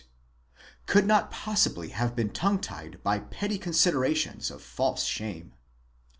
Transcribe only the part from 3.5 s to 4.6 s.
considerations of